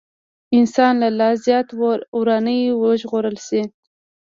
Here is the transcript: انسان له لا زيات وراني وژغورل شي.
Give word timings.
انسان 0.57 0.93
له 1.03 1.09
لا 1.19 1.29
زيات 1.45 1.67
وراني 2.17 2.59
وژغورل 2.81 3.37
شي. 3.47 3.61